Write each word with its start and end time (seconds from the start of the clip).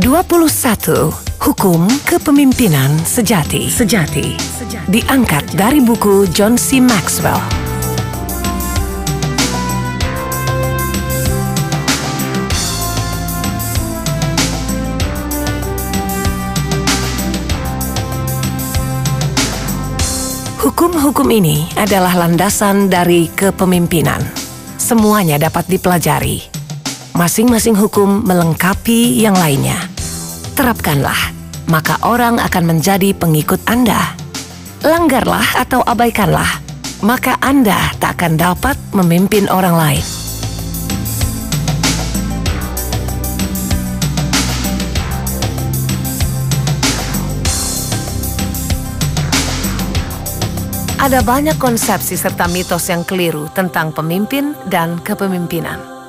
21. 0.00 1.12
Hukum 1.44 1.84
Kepemimpinan 2.08 2.88
Sejati. 3.04 3.68
Sejati. 3.68 4.32
Diangkat 4.88 5.52
dari 5.52 5.84
buku 5.84 6.24
John 6.32 6.56
C. 6.56 6.80
Maxwell. 6.80 7.36
Hukum-hukum 20.64 21.28
ini 21.28 21.68
adalah 21.76 22.16
landasan 22.16 22.88
dari 22.88 23.28
kepemimpinan. 23.28 24.24
Semuanya 24.80 25.36
dapat 25.36 25.68
dipelajari. 25.68 26.49
Masing-masing 27.10 27.74
hukum 27.74 28.22
melengkapi 28.22 29.18
yang 29.18 29.34
lainnya. 29.34 29.76
Terapkanlah, 30.54 31.34
maka 31.66 31.98
orang 32.06 32.38
akan 32.38 32.64
menjadi 32.76 33.10
pengikut 33.12 33.58
Anda. 33.66 34.14
Langgarlah 34.86 35.58
atau 35.58 35.82
abaikanlah, 35.82 36.62
maka 37.02 37.34
Anda 37.42 37.92
tak 37.98 38.22
akan 38.22 38.38
dapat 38.38 38.76
memimpin 38.94 39.50
orang 39.50 39.74
lain. 39.76 40.06
Ada 51.00 51.24
banyak 51.24 51.56
konsepsi 51.56 52.12
serta 52.12 52.44
mitos 52.44 52.92
yang 52.92 53.08
keliru 53.08 53.48
tentang 53.56 53.88
pemimpin 53.88 54.52
dan 54.68 55.00
kepemimpinan. 55.00 55.99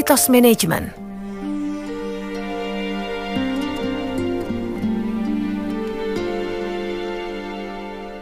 Mitos 0.00 0.32
manajemen 0.32 0.96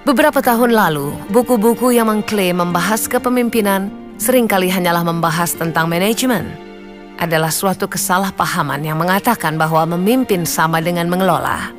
Beberapa 0.03 0.43
tahun 0.43 0.75
lalu, 0.75 1.15
buku-buku 1.31 1.95
yang 1.95 2.11
mengklaim 2.11 2.59
membahas 2.59 3.07
kepemimpinan 3.07 3.95
sering 4.19 4.51
kali 4.51 4.67
hanyalah 4.67 5.07
membahas 5.07 5.55
tentang 5.55 5.87
manajemen 5.87 6.51
adalah 7.23 7.55
suatu 7.55 7.87
kesalahpahaman 7.87 8.83
yang 8.83 8.99
mengatakan 8.99 9.55
bahwa 9.55 9.87
memimpin 9.95 10.43
sama 10.43 10.83
dengan 10.83 11.07
mengelola. 11.07 11.71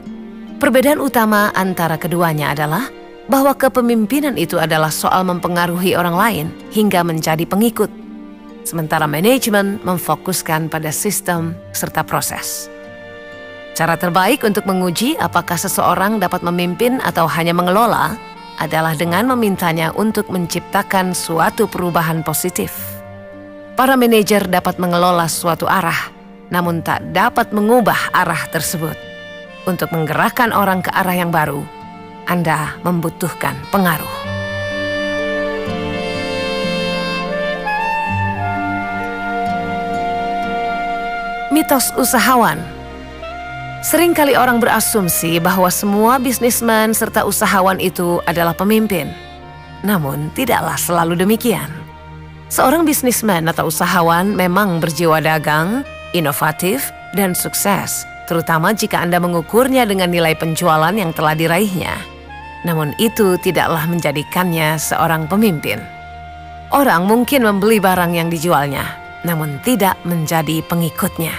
Perbedaan 0.63 1.03
utama 1.03 1.51
antara 1.59 1.99
keduanya 1.99 2.55
adalah 2.55 2.87
bahwa 3.27 3.51
kepemimpinan 3.51 4.39
itu 4.39 4.55
adalah 4.55 4.95
soal 4.95 5.27
mempengaruhi 5.27 5.99
orang 5.99 6.15
lain 6.15 6.47
hingga 6.71 7.03
menjadi 7.03 7.43
pengikut. 7.43 8.07
Sementara 8.67 9.09
manajemen 9.09 9.79
memfokuskan 9.81 10.69
pada 10.69 10.91
sistem 10.93 11.57
serta 11.71 12.03
proses. 12.03 12.69
Cara 13.73 13.95
terbaik 13.95 14.43
untuk 14.43 14.67
menguji 14.67 15.15
apakah 15.15 15.55
seseorang 15.55 16.19
dapat 16.19 16.43
memimpin 16.43 16.99
atau 16.99 17.23
hanya 17.31 17.55
mengelola 17.55 18.19
adalah 18.59 18.91
dengan 18.91 19.31
memintanya 19.31 19.95
untuk 19.95 20.27
menciptakan 20.27 21.15
suatu 21.15 21.65
perubahan 21.71 22.19
positif. 22.21 22.75
Para 23.79 23.95
manajer 23.95 24.43
dapat 24.51 24.75
mengelola 24.83 25.31
suatu 25.31 25.63
arah, 25.63 26.11
namun 26.51 26.83
tak 26.83 27.15
dapat 27.15 27.55
mengubah 27.55 28.11
arah 28.11 28.43
tersebut. 28.51 28.99
Untuk 29.63 29.95
menggerakkan 29.95 30.51
orang 30.51 30.83
ke 30.83 30.91
arah 30.91 31.15
yang 31.15 31.31
baru, 31.31 31.63
Anda 32.27 32.75
membutuhkan 32.83 33.55
pengaruh. 33.71 34.18
Mitos 41.49 41.89
usahawan 41.97 42.61
Seringkali 43.81 44.37
orang 44.37 44.61
berasumsi 44.61 45.41
bahwa 45.41 45.65
semua 45.73 46.21
bisnismen 46.21 46.93
serta 46.93 47.25
usahawan 47.25 47.81
itu 47.81 48.21
adalah 48.29 48.53
pemimpin. 48.53 49.09
Namun, 49.81 50.29
tidaklah 50.37 50.77
selalu 50.77 51.17
demikian. 51.17 51.73
Seorang 52.53 52.85
bisnismen 52.85 53.49
atau 53.49 53.65
usahawan 53.65 54.29
memang 54.29 54.77
berjiwa 54.77 55.17
dagang, 55.25 55.81
inovatif, 56.13 56.93
dan 57.17 57.33
sukses, 57.33 58.05
terutama 58.29 58.69
jika 58.69 59.01
Anda 59.01 59.17
mengukurnya 59.17 59.89
dengan 59.89 60.13
nilai 60.13 60.37
penjualan 60.37 60.93
yang 60.93 61.17
telah 61.17 61.33
diraihnya. 61.33 61.97
Namun 62.61 62.93
itu 63.01 63.41
tidaklah 63.41 63.89
menjadikannya 63.89 64.77
seorang 64.77 65.25
pemimpin. 65.25 65.81
Orang 66.69 67.09
mungkin 67.09 67.41
membeli 67.41 67.81
barang 67.81 68.13
yang 68.13 68.29
dijualnya, 68.29 69.08
namun 69.23 69.59
tidak 69.63 69.99
menjadi 70.07 70.63
pengikutnya. 70.65 71.35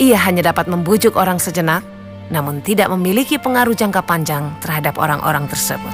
Ia 0.00 0.18
hanya 0.26 0.50
dapat 0.50 0.66
membujuk 0.66 1.14
orang 1.14 1.38
sejenak, 1.38 1.84
namun 2.32 2.64
tidak 2.64 2.90
memiliki 2.90 3.36
pengaruh 3.38 3.76
jangka 3.76 4.02
panjang 4.02 4.50
terhadap 4.64 4.96
orang-orang 4.98 5.46
tersebut. 5.46 5.92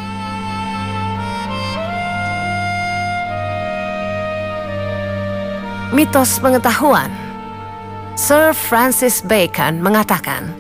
Mitos 5.91 6.39
pengetahuan 6.39 7.11
Sir 8.15 8.55
Francis 8.55 9.25
Bacon 9.25 9.81
mengatakan, 9.83 10.53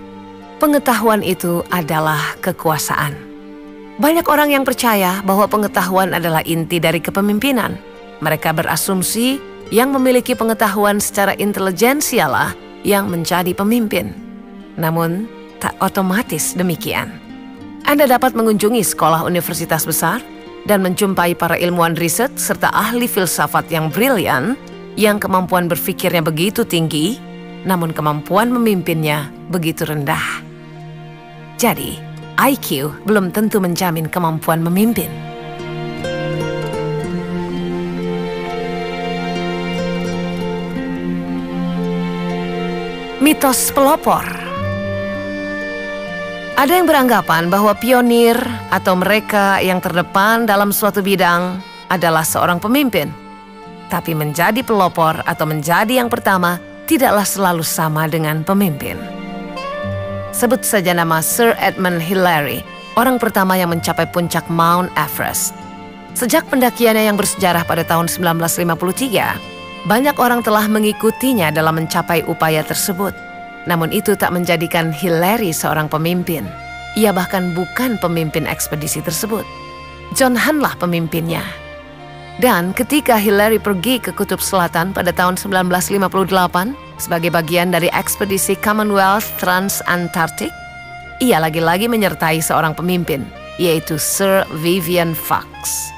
pengetahuan 0.58 1.20
itu 1.20 1.60
adalah 1.68 2.34
kekuasaan. 2.40 3.14
Banyak 4.00 4.24
orang 4.32 4.48
yang 4.48 4.64
percaya 4.64 5.20
bahwa 5.20 5.44
pengetahuan 5.44 6.16
adalah 6.16 6.40
inti 6.48 6.80
dari 6.80 7.04
kepemimpinan. 7.04 7.76
Mereka 8.24 8.56
berasumsi 8.56 9.36
yang 9.70 9.94
memiliki 9.94 10.34
pengetahuan 10.34 10.98
secara 10.98 11.34
intelijensialah 11.38 12.54
yang 12.82 13.06
menjadi 13.06 13.54
pemimpin. 13.54 14.12
Namun, 14.74 15.30
tak 15.62 15.78
otomatis 15.78 16.58
demikian. 16.58 17.10
Anda 17.86 18.10
dapat 18.10 18.36
mengunjungi 18.36 18.82
sekolah 18.82 19.24
universitas 19.24 19.86
besar 19.86 20.20
dan 20.68 20.84
menjumpai 20.84 21.32
para 21.38 21.56
ilmuwan 21.56 21.96
riset 21.96 22.34
serta 22.36 22.68
ahli 22.74 23.08
filsafat 23.08 23.70
yang 23.72 23.88
brilian 23.88 24.58
yang 24.98 25.16
kemampuan 25.16 25.70
berpikirnya 25.70 26.20
begitu 26.20 26.66
tinggi, 26.66 27.16
namun 27.64 27.94
kemampuan 27.94 28.50
memimpinnya 28.52 29.30
begitu 29.48 29.86
rendah. 29.86 30.42
Jadi, 31.56 32.00
IQ 32.40 32.88
belum 33.04 33.32
tentu 33.36 33.60
menjamin 33.60 34.08
kemampuan 34.08 34.64
memimpin. 34.64 35.29
Mitos 43.20 43.68
pelopor 43.76 44.24
Ada 46.56 46.72
yang 46.72 46.88
beranggapan 46.88 47.52
bahwa 47.52 47.76
pionir 47.76 48.40
atau 48.72 48.96
mereka 48.96 49.60
yang 49.60 49.76
terdepan 49.76 50.48
dalam 50.48 50.72
suatu 50.72 51.04
bidang 51.04 51.60
adalah 51.92 52.24
seorang 52.24 52.56
pemimpin. 52.56 53.12
Tapi 53.92 54.16
menjadi 54.16 54.64
pelopor 54.64 55.20
atau 55.28 55.44
menjadi 55.44 56.00
yang 56.00 56.08
pertama 56.08 56.56
tidaklah 56.88 57.28
selalu 57.28 57.60
sama 57.60 58.08
dengan 58.08 58.40
pemimpin. 58.40 58.96
Sebut 60.32 60.64
saja 60.64 60.96
nama 60.96 61.20
Sir 61.20 61.52
Edmund 61.60 62.00
Hillary, 62.00 62.64
orang 62.96 63.20
pertama 63.20 63.52
yang 63.52 63.68
mencapai 63.68 64.08
puncak 64.08 64.48
Mount 64.48 64.88
Everest. 64.96 65.52
Sejak 66.16 66.48
pendakiannya 66.48 67.04
yang 67.04 67.20
bersejarah 67.20 67.68
pada 67.68 67.84
tahun 67.84 68.08
1953, 68.08 69.59
banyak 69.88 70.16
orang 70.20 70.44
telah 70.44 70.68
mengikutinya 70.68 71.48
dalam 71.48 71.80
mencapai 71.80 72.20
upaya 72.28 72.60
tersebut. 72.60 73.16
Namun 73.64 73.92
itu 73.92 74.12
tak 74.12 74.32
menjadikan 74.32 74.92
Hillary 74.92 75.56
seorang 75.56 75.88
pemimpin. 75.88 76.44
Ia 77.00 77.14
bahkan 77.14 77.56
bukan 77.56 77.96
pemimpin 77.96 78.44
ekspedisi 78.44 79.00
tersebut. 79.00 79.46
John 80.12 80.34
Hanlah 80.36 80.74
pemimpinnya. 80.76 81.44
Dan 82.40 82.72
ketika 82.72 83.20
Hillary 83.20 83.60
pergi 83.60 84.00
ke 84.00 84.16
Kutub 84.16 84.40
Selatan 84.40 84.96
pada 84.96 85.12
tahun 85.12 85.36
1958 85.36 86.72
sebagai 86.96 87.28
bagian 87.28 87.68
dari 87.68 87.92
ekspedisi 87.92 88.56
Commonwealth 88.56 89.28
Trans-Antarctic, 89.36 90.48
ia 91.20 91.36
lagi-lagi 91.36 91.84
menyertai 91.84 92.40
seorang 92.40 92.72
pemimpin, 92.72 93.28
yaitu 93.60 94.00
Sir 94.00 94.48
Vivian 94.64 95.12
Fox. 95.12 95.92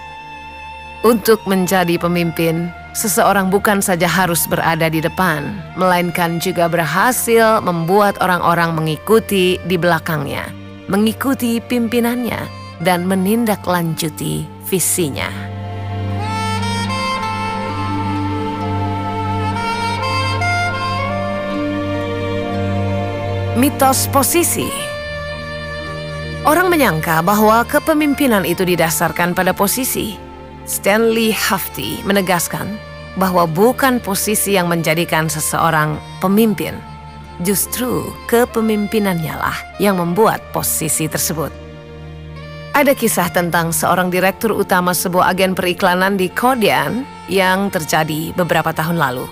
Untuk 1.06 1.38
menjadi 1.46 1.94
pemimpin, 1.94 2.74
seseorang 2.92 3.48
bukan 3.48 3.80
saja 3.80 4.08
harus 4.08 4.44
berada 4.48 4.88
di 4.88 5.00
depan, 5.00 5.52
melainkan 5.76 6.40
juga 6.40 6.68
berhasil 6.68 7.60
membuat 7.64 8.20
orang-orang 8.20 8.76
mengikuti 8.76 9.56
di 9.66 9.76
belakangnya, 9.76 10.48
mengikuti 10.88 11.58
pimpinannya, 11.60 12.40
dan 12.84 13.04
menindaklanjuti 13.08 14.44
visinya. 14.68 15.28
Mitos 23.52 24.08
posisi 24.08 24.66
Orang 26.42 26.74
menyangka 26.74 27.22
bahwa 27.22 27.62
kepemimpinan 27.62 28.42
itu 28.42 28.66
didasarkan 28.66 29.30
pada 29.30 29.54
posisi. 29.54 30.21
Stanley 30.62 31.34
Hafty 31.34 31.98
menegaskan 32.06 32.78
bahwa 33.18 33.44
bukan 33.44 33.98
posisi 33.98 34.54
yang 34.56 34.70
menjadikan 34.70 35.26
seseorang 35.26 35.98
pemimpin. 36.22 36.78
Justru 37.42 38.06
kepemimpinannya 38.30 39.34
lah 39.34 39.56
yang 39.82 39.98
membuat 39.98 40.38
posisi 40.54 41.10
tersebut. 41.10 41.50
Ada 42.72 42.96
kisah 42.96 43.28
tentang 43.28 43.68
seorang 43.74 44.08
direktur 44.08 44.56
utama 44.56 44.96
sebuah 44.96 45.36
agen 45.36 45.52
periklanan 45.52 46.16
di 46.16 46.32
Kodian 46.32 47.04
yang 47.28 47.68
terjadi 47.68 48.32
beberapa 48.32 48.72
tahun 48.72 48.96
lalu. 48.96 49.28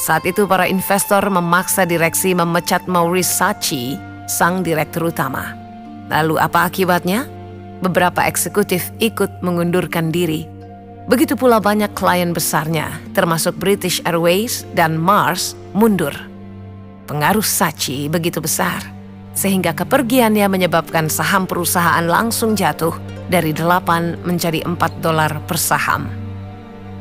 Saat 0.00 0.24
itu 0.24 0.48
para 0.48 0.64
investor 0.64 1.20
memaksa 1.28 1.84
direksi 1.84 2.32
memecat 2.32 2.88
Maurice 2.88 3.28
Sachi, 3.28 4.00
sang 4.24 4.64
direktur 4.64 5.12
utama. 5.12 5.52
Lalu 6.08 6.40
apa 6.40 6.64
akibatnya? 6.64 7.28
Beberapa 7.84 8.24
eksekutif 8.24 8.96
ikut 8.96 9.44
mengundurkan 9.44 10.08
diri. 10.08 10.59
Begitu 11.10 11.34
pula 11.34 11.58
banyak 11.58 11.90
klien 11.98 12.30
besarnya, 12.30 12.94
termasuk 13.10 13.58
British 13.58 13.98
Airways 14.06 14.62
dan 14.78 14.94
Mars, 14.94 15.58
mundur. 15.74 16.14
Pengaruh 17.10 17.42
Sachi 17.42 18.06
begitu 18.06 18.38
besar 18.38 19.00
sehingga 19.34 19.74
kepergiannya 19.74 20.46
menyebabkan 20.50 21.06
saham 21.08 21.46
perusahaan 21.46 22.04
langsung 22.06 22.58
jatuh 22.58 22.94
dari 23.30 23.54
8 23.54 24.22
menjadi 24.26 24.62
4 24.66 24.76
dolar 25.02 25.42
per 25.46 25.58
saham. 25.58 26.06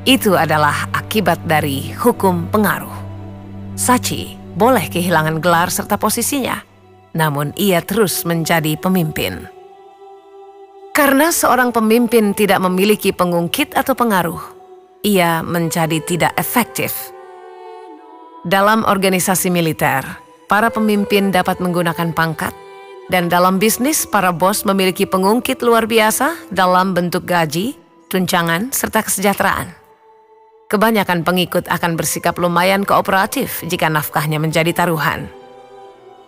Itu 0.07 0.33
adalah 0.33 0.89
akibat 0.95 1.43
dari 1.45 1.93
hukum 1.93 2.49
pengaruh. 2.49 2.95
Sachi 3.77 4.39
boleh 4.57 4.89
kehilangan 4.89 5.37
gelar 5.43 5.69
serta 5.69 6.01
posisinya, 6.01 6.57
namun 7.13 7.53
ia 7.59 7.83
terus 7.83 8.25
menjadi 8.25 8.73
pemimpin. 8.79 9.58
Karena 10.99 11.31
seorang 11.31 11.71
pemimpin 11.71 12.35
tidak 12.35 12.59
memiliki 12.59 13.15
pengungkit 13.15 13.71
atau 13.71 13.95
pengaruh, 13.95 14.35
ia 14.99 15.39
menjadi 15.39 16.03
tidak 16.03 16.35
efektif. 16.35 17.15
Dalam 18.43 18.83
organisasi 18.83 19.47
militer, 19.47 20.03
para 20.51 20.67
pemimpin 20.67 21.31
dapat 21.31 21.63
menggunakan 21.63 22.11
pangkat, 22.11 22.51
dan 23.07 23.31
dalam 23.31 23.63
bisnis 23.63 24.03
para 24.03 24.35
bos 24.35 24.67
memiliki 24.67 25.07
pengungkit 25.07 25.63
luar 25.63 25.87
biasa 25.87 26.35
dalam 26.51 26.91
bentuk 26.91 27.23
gaji, 27.23 27.79
tunjangan, 28.11 28.75
serta 28.75 28.99
kesejahteraan. 28.99 29.71
Kebanyakan 30.67 31.23
pengikut 31.23 31.63
akan 31.71 31.95
bersikap 31.95 32.35
lumayan 32.35 32.83
kooperatif 32.83 33.63
jika 33.63 33.87
nafkahnya 33.87 34.35
menjadi 34.35 34.75
taruhan. 34.75 35.31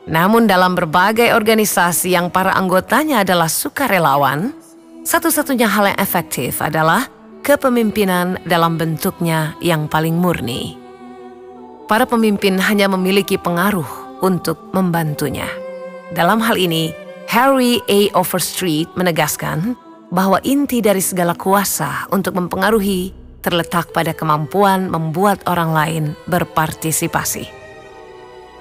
Namun 0.07 0.47
dalam 0.47 0.79
berbagai 0.79 1.35
organisasi 1.35 2.15
yang 2.15 2.31
para 2.31 2.55
anggotanya 2.55 3.21
adalah 3.21 3.51
sukarelawan, 3.51 4.60
satu-satunya 5.01 5.65
hal 5.65 5.89
yang 5.89 5.99
efektif 5.99 6.61
adalah 6.61 7.09
kepemimpinan 7.41 8.37
dalam 8.45 8.77
bentuknya 8.77 9.57
yang 9.57 9.89
paling 9.89 10.13
murni. 10.13 10.77
Para 11.89 12.05
pemimpin 12.05 12.55
hanya 12.61 12.87
memiliki 12.87 13.35
pengaruh 13.35 14.21
untuk 14.21 14.71
membantunya. 14.71 15.49
Dalam 16.13 16.39
hal 16.39 16.55
ini, 16.55 16.93
Harry 17.27 17.81
A. 17.89 18.13
Overstreet 18.13 18.93
menegaskan 18.93 19.75
bahwa 20.13 20.37
inti 20.45 20.83
dari 20.83 21.01
segala 21.01 21.33
kuasa 21.33 22.05
untuk 22.13 22.37
mempengaruhi 22.37 23.11
terletak 23.41 23.89
pada 23.91 24.13
kemampuan 24.13 24.87
membuat 24.87 25.41
orang 25.49 25.73
lain 25.73 26.03
berpartisipasi. 26.29 27.49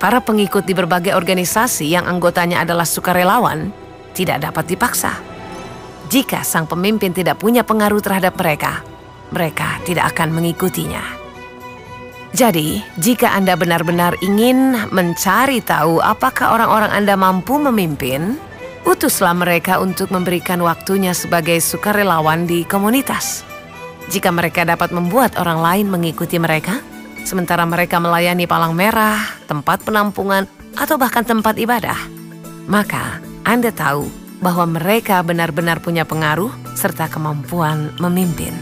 Para 0.00 0.24
pengikut 0.24 0.64
di 0.64 0.72
berbagai 0.72 1.12
organisasi 1.12 1.92
yang 1.92 2.08
anggotanya 2.08 2.64
adalah 2.64 2.88
sukarelawan 2.88 3.68
tidak 4.16 4.40
dapat 4.40 4.64
dipaksa. 4.72 5.29
Jika 6.10 6.42
sang 6.42 6.66
pemimpin 6.66 7.14
tidak 7.14 7.38
punya 7.38 7.62
pengaruh 7.62 8.02
terhadap 8.02 8.34
mereka, 8.34 8.82
mereka 9.30 9.78
tidak 9.86 10.10
akan 10.10 10.34
mengikutinya. 10.34 11.02
Jadi, 12.34 12.82
jika 12.98 13.30
Anda 13.30 13.54
benar-benar 13.54 14.18
ingin 14.18 14.90
mencari 14.90 15.62
tahu 15.62 16.02
apakah 16.02 16.58
orang-orang 16.58 16.90
Anda 16.90 17.14
mampu 17.14 17.62
memimpin, 17.62 18.38
utuslah 18.82 19.38
mereka 19.38 19.78
untuk 19.78 20.10
memberikan 20.10 20.58
waktunya 20.66 21.14
sebagai 21.14 21.62
sukarelawan 21.62 22.42
di 22.42 22.66
komunitas. 22.66 23.46
Jika 24.10 24.34
mereka 24.34 24.66
dapat 24.66 24.90
membuat 24.90 25.38
orang 25.38 25.62
lain 25.62 25.86
mengikuti 25.94 26.42
mereka, 26.42 26.82
sementara 27.22 27.62
mereka 27.62 28.02
melayani 28.02 28.50
palang 28.50 28.74
merah, 28.74 29.22
tempat 29.46 29.86
penampungan, 29.86 30.50
atau 30.74 30.98
bahkan 30.98 31.22
tempat 31.22 31.54
ibadah, 31.54 31.98
maka 32.66 33.22
Anda 33.46 33.70
tahu 33.70 34.19
bahwa 34.40 34.64
mereka 34.66 35.20
benar-benar 35.20 35.84
punya 35.84 36.08
pengaruh 36.08 36.50
serta 36.72 37.12
kemampuan 37.12 37.92
memimpin. 38.00 38.52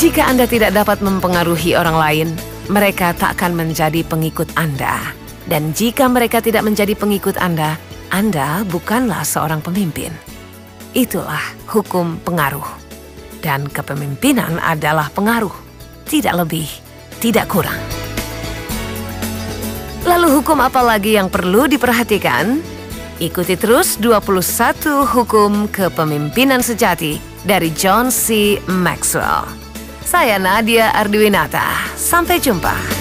Jika 0.00 0.32
Anda 0.32 0.48
tidak 0.48 0.72
dapat 0.72 1.04
mempengaruhi 1.04 1.76
orang 1.76 1.96
lain, 2.00 2.28
mereka 2.72 3.12
tak 3.12 3.36
akan 3.36 3.52
menjadi 3.52 4.00
pengikut 4.00 4.48
Anda. 4.56 5.12
Dan 5.44 5.76
jika 5.76 6.08
mereka 6.08 6.40
tidak 6.40 6.64
menjadi 6.64 6.96
pengikut 6.96 7.36
Anda, 7.36 7.76
Anda 8.08 8.64
bukanlah 8.64 9.26
seorang 9.28 9.60
pemimpin. 9.60 10.08
Itulah 10.96 11.42
hukum 11.68 12.16
pengaruh. 12.24 12.64
Dan 13.44 13.68
kepemimpinan 13.68 14.56
adalah 14.64 15.12
pengaruh, 15.12 15.52
tidak 16.08 16.48
lebih, 16.48 16.68
tidak 17.20 17.52
kurang. 17.52 17.78
Lalu 20.08 20.40
hukum 20.40 20.58
apa 20.64 20.80
lagi 20.80 21.14
yang 21.20 21.28
perlu 21.28 21.68
diperhatikan? 21.68 22.58
Ikuti 23.20 23.54
terus 23.60 24.00
21 24.00 25.04
hukum 25.04 25.68
kepemimpinan 25.68 26.64
sejati 26.64 27.20
dari 27.44 27.68
John 27.76 28.08
C. 28.08 28.56
Maxwell. 28.64 29.44
Saya 30.00 30.40
Nadia 30.40 30.96
Arduinata. 30.96 31.92
Sampai 31.94 32.40
jumpa. 32.40 32.99